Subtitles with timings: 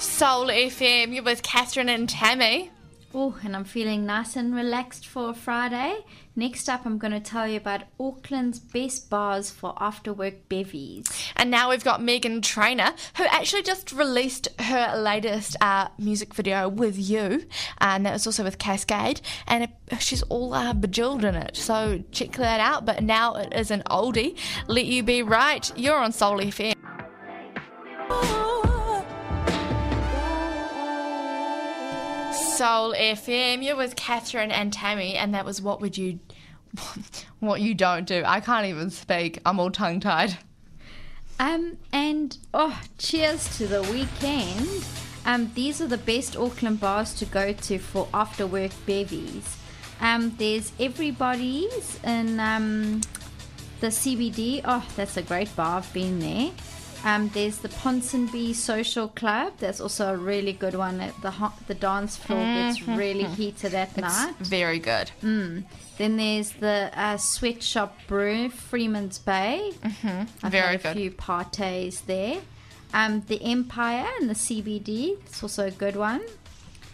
[0.00, 1.14] Soul FM.
[1.14, 2.70] You're with Catherine and Tammy.
[3.12, 6.04] Oh, and I'm feeling nice and relaxed for Friday.
[6.34, 11.04] Next up, I'm going to tell you about Auckland's best bars for after work bevies.
[11.36, 16.68] And now we've got Meghan Trainor, who actually just released her latest uh, music video
[16.68, 17.44] with you,
[17.78, 21.56] and that was also with Cascade, and it, she's all uh, bejeweled in it.
[21.56, 22.86] So check that out.
[22.86, 24.38] But now it is an oldie.
[24.66, 25.70] Let you be right.
[25.76, 26.79] You're on Soul FM.
[32.60, 33.64] Soul FM.
[33.64, 36.20] You're with Catherine and Tammy, and that was what would you,
[37.40, 38.22] what you don't do.
[38.26, 39.38] I can't even speak.
[39.46, 40.36] I'm all tongue tied.
[41.38, 44.84] Um, and oh, cheers to the weekend.
[45.24, 49.56] Um, these are the best Auckland bars to go to for after work bevies.
[49.98, 53.00] Um, there's Everybody's in um,
[53.80, 54.60] the CBD.
[54.66, 55.78] Oh, that's a great bar.
[55.78, 56.50] I've been there.
[57.04, 59.54] Um, there's the Ponsonby Social Club.
[59.58, 60.98] That's also a really good one.
[61.22, 64.34] The the dance floor gets really heated at night.
[64.40, 65.10] Very good.
[65.22, 69.72] Then there's the uh, Sweatshop Brew, Freeman's Bay.
[69.82, 70.22] Mm-hmm.
[70.42, 70.96] I've Very had a good.
[70.96, 72.38] few parties there.
[72.92, 75.18] Um, the Empire and the CBD.
[75.26, 76.22] It's also a good one.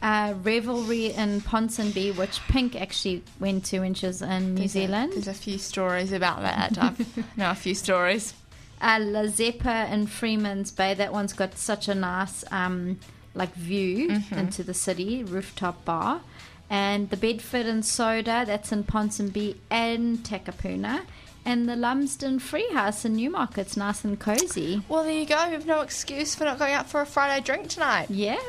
[0.03, 5.15] Uh, Revelry in Ponsonby, which Pink actually went to when she was in New Zealand.
[5.15, 6.77] There's a few stories about that.
[6.79, 8.35] I've know a few stories.
[8.81, 10.95] Uh, La Zeppa in Freeman's Bay.
[10.95, 12.99] That one's got such a nice um,
[13.35, 14.35] like view Mm-hmm.
[14.39, 16.21] into the city, rooftop bar.
[16.69, 21.03] And the Bedford and Soda, that's in Ponsonby and Takapuna.
[21.45, 24.83] And the Lumsden Freehouse in Newmarket's nice and cozy.
[24.89, 25.47] Well, there you go.
[25.47, 28.11] We have no excuse for not going out for a Friday drink tonight.
[28.11, 28.41] Yeah.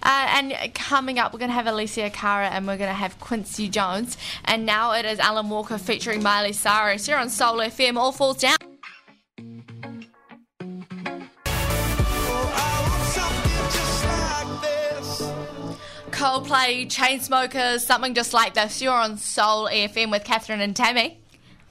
[0.00, 3.18] Uh, and coming up, we're going to have Alessia Cara and we're going to have
[3.18, 4.16] Quincy Jones.
[4.44, 7.08] And now it is Alan Walker featuring Miley Cyrus.
[7.08, 7.96] You're on Soul FM.
[7.96, 8.58] All falls down.
[16.24, 18.80] Coldplay, Chainsmokers, something just like this.
[18.80, 21.20] You're on Soul FM with Catherine and Tammy.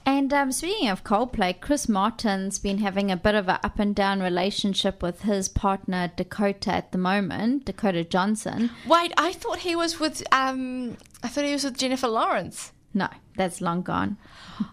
[0.06, 3.96] And um, speaking of Coldplay, Chris Martin's been having a bit of an up and
[3.96, 8.70] down relationship with his partner Dakota at the moment, Dakota Johnson.
[8.86, 12.70] Wait, I thought he was with um, I thought he was with Jennifer Lawrence.
[12.94, 14.16] No, that's long gone.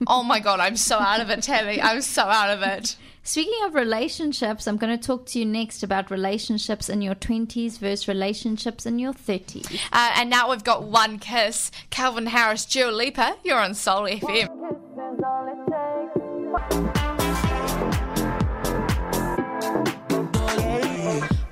[0.06, 1.82] Oh my god, I'm so out of it, Tammy.
[1.82, 2.96] I'm so out of it.
[3.24, 7.80] Speaking of relationships, I'm going to talk to you next about relationships in your 20s
[7.80, 9.74] versus relationships in your 30s.
[9.92, 11.72] Uh, and now we've got one kiss.
[11.90, 13.38] Calvin Harris, Dua Lipa.
[13.44, 14.50] You're on Soul FM.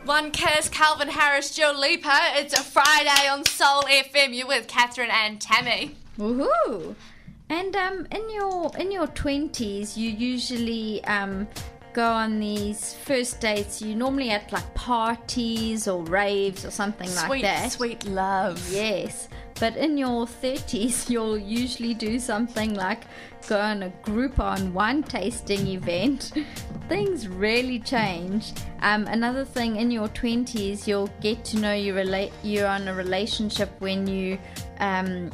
[0.05, 2.19] One kiss, Calvin Harris, Dua Lipa.
[2.35, 4.35] It's a Friday on Soul FM.
[4.35, 5.95] You're with Catherine and Tammy.
[6.19, 6.95] Woohoo!
[7.49, 11.47] And um, in your in your 20s, you usually um,
[11.93, 13.81] go on these first dates.
[13.81, 17.71] You normally at like parties or raves or something like that.
[17.71, 18.61] sweet love.
[18.71, 19.29] Yes.
[19.59, 23.03] But in your 30s, you'll usually do something like
[23.47, 26.33] go on a group on wine tasting event.
[26.89, 28.53] Things really change.
[28.81, 32.31] Um, another thing in your 20s, you'll get to know you relate.
[32.43, 34.39] You're on a relationship when you
[34.79, 35.29] um,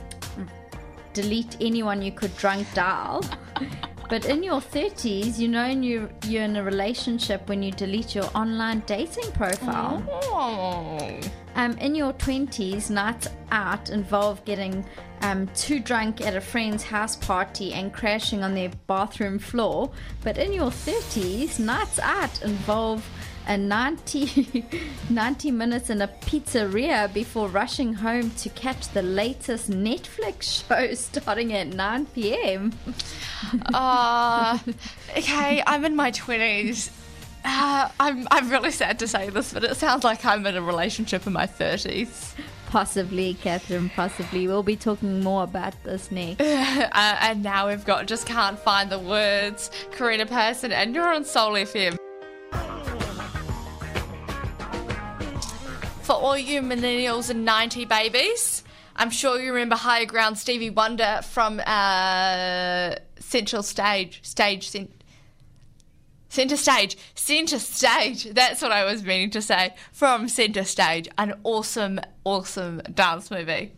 [1.15, 3.23] delete anyone you could drunk dial.
[4.07, 8.29] But in your 30s, you know you you're in a relationship when you delete your
[8.35, 10.03] online dating profile.
[10.09, 11.19] Oh.
[11.55, 14.85] Um, in your 20s, nights out involve getting
[15.21, 19.89] um, too drunk at a friend's house party and crashing on their bathroom floor.
[20.21, 23.03] But in your 30s, nights out involve
[23.47, 24.65] a 90,
[25.09, 31.53] 90 minutes in a pizzeria before rushing home to catch the latest Netflix show starting
[31.53, 32.73] at 9 p.m.
[33.73, 34.57] Uh,
[35.15, 36.89] okay, I'm in my 20s.
[37.43, 40.61] Uh, I'm, I'm really sad to say this, but it sounds like I'm in a
[40.61, 42.33] relationship in my 30s.
[42.67, 44.47] Possibly, Catherine, possibly.
[44.47, 46.41] We'll be talking more about this next.
[46.41, 51.23] Uh, and now we've got Just Can't Find the Words, Karina Person, and you're on
[51.23, 51.97] Soul FM.
[56.25, 58.63] All you millennials and 90 babies,
[58.95, 65.03] I'm sure you remember Higher Ground Stevie Wonder from uh, Central Stage, Stage, cent-
[66.29, 68.23] Centre Stage, Centre Stage.
[68.33, 69.75] That's what I was meaning to say.
[69.91, 73.73] From Centre Stage, an awesome, awesome dance movie.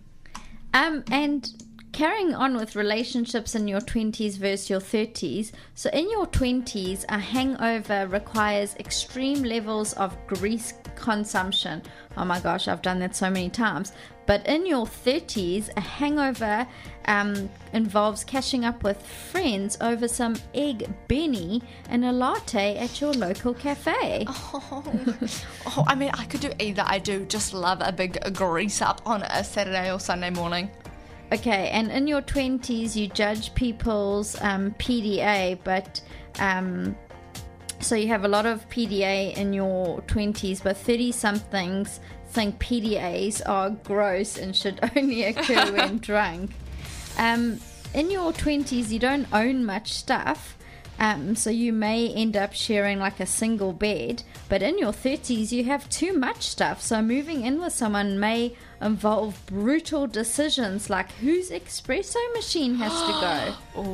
[0.74, 1.52] Um, and
[1.98, 5.52] carrying on with relationships in your 20s versus your 30s.
[5.74, 11.82] So, in your 20s, a hangover requires extreme levels of grease consumption.
[12.16, 13.94] Oh my gosh, I've done that so many times.
[14.28, 16.68] But in your 30s, a hangover
[17.06, 23.14] um, involves catching up with friends over some egg benny and a latte at your
[23.14, 24.28] local cafe.
[24.54, 24.84] Oh,
[25.66, 26.84] oh, I mean, I could do either.
[26.86, 30.70] I do just love a big grease up on a Saturday or Sunday morning.
[31.32, 36.02] Okay, and in your 20s, you judge people's um, PDA, but
[36.40, 36.96] um,
[37.80, 43.42] so you have a lot of PDA in your 20s, but 30 somethings think PDAs
[43.48, 46.52] are gross and should only occur when drunk.
[47.18, 47.60] Um,
[47.94, 50.57] in your 20s, you don't own much stuff.
[51.00, 55.52] Um, so you may end up sharing like a single bed, but in your 30s
[55.52, 56.82] you have too much stuff.
[56.82, 63.12] So moving in with someone may involve brutal decisions like whose espresso machine has to
[63.22, 63.56] go.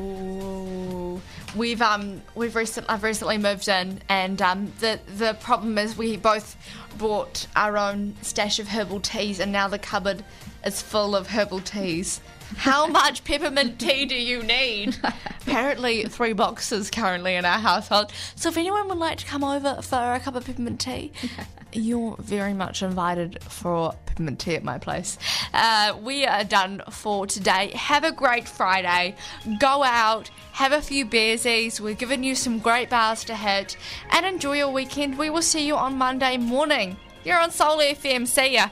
[1.15, 1.21] Oh,
[1.55, 6.17] we've um we've recent I've recently moved in, and um the the problem is we
[6.17, 6.55] both
[6.97, 10.23] bought our own stash of herbal teas, and now the cupboard
[10.65, 12.21] is full of herbal teas.
[12.57, 14.97] How much peppermint tea do you need?
[15.41, 18.11] Apparently, three boxes currently in our household.
[18.35, 21.11] So, if anyone would like to come over for a cup of peppermint tea,
[21.73, 25.17] you're very much invited for peppermint tea at my place.
[25.53, 27.71] Uh, we are done for today.
[27.75, 29.15] Have a great Friday.
[29.59, 31.79] Go out, have a few beersies.
[31.79, 33.75] We're giving you some great bars to hit,
[34.11, 35.17] and enjoy your weekend.
[35.17, 36.97] We will see you on Monday morning.
[37.23, 38.27] You're on Soul FM.
[38.27, 38.69] See ya.